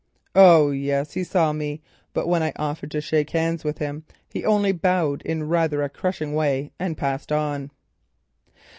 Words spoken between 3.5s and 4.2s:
with him